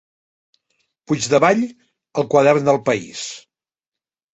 [1.11, 1.63] Puigdevall
[2.25, 3.27] al Quadern d'El País.